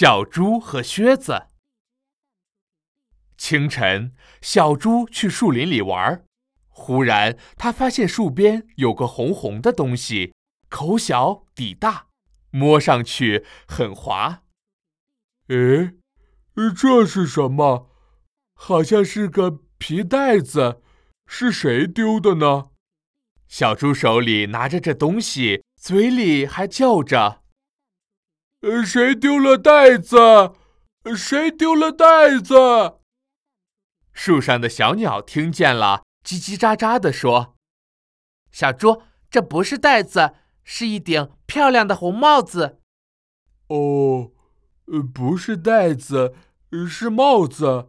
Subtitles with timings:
[0.00, 1.48] 小猪和靴子。
[3.36, 6.24] 清晨，小猪去树林里玩，
[6.68, 10.32] 忽然他发现树边有个红红的东西，
[10.70, 12.06] 口小底大，
[12.48, 14.42] 摸上去很滑。
[15.48, 15.92] 诶，
[16.74, 17.90] 这是什么？
[18.54, 20.80] 好像是个皮袋子，
[21.26, 22.70] 是谁丢的呢？
[23.48, 27.39] 小猪手里拿着这东西，嘴里还叫着。
[28.62, 30.18] 呃，谁丢了袋子？
[31.16, 32.98] 谁丢了袋子？
[34.12, 37.56] 树上的小鸟听见了，叽叽喳喳地说
[38.52, 42.80] ：“小猪，这不是袋子，是一顶漂亮的红帽子。”
[43.68, 44.32] 哦，
[44.88, 46.34] 呃，不是袋子，
[46.86, 47.88] 是帽子。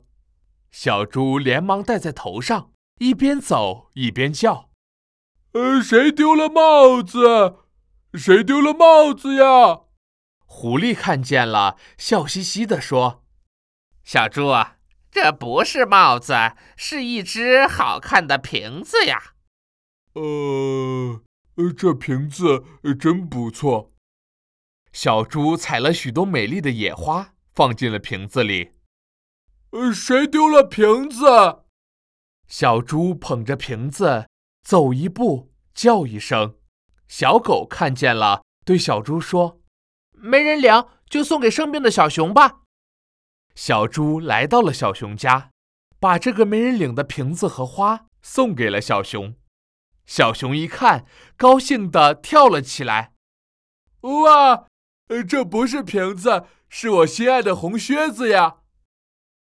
[0.72, 4.70] 小猪连忙戴在头上，一边走一边叫
[5.52, 7.58] ：“呃，谁丢了帽子？
[8.14, 9.81] 谁丢了帽子呀？”
[10.54, 13.23] 狐狸看见了，笑嘻嘻地说
[14.04, 14.52] ：“小猪，
[15.09, 16.36] 这不是帽子，
[16.75, 19.34] 是一只好看的瓶子呀。
[20.14, 21.22] ”“呃，
[21.75, 22.66] 这瓶子
[23.00, 23.94] 真不错。”
[24.92, 28.73] 小猪采了许多美丽的野花，放进了瓶子里。
[29.72, 31.64] “呃，谁丢了瓶子？”
[32.45, 34.28] 小猪捧着瓶子
[34.62, 36.58] 走一步，叫一声。
[37.08, 39.61] 小狗看见了，对小猪说。
[40.22, 42.61] 没人领，就送给生病的小熊吧。
[43.55, 45.52] 小猪来到了小熊家，
[46.00, 49.36] 把这个没人领的瓶子和花送给了小熊。
[50.05, 51.05] 小熊一看，
[51.38, 53.13] 高兴地跳了起来。
[54.02, 54.67] 哇，
[55.08, 58.58] 呃这不是瓶子，是我心爱的红靴子呀！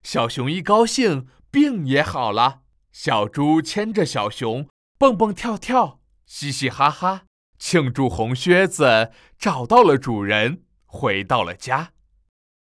[0.02, 2.62] 小熊一高兴，病也好了。
[2.92, 7.22] 小猪牵着小熊，蹦蹦跳跳，嘻嘻哈哈，
[7.58, 10.64] 庆祝红靴子找到了主人。
[10.88, 11.92] 回到了家。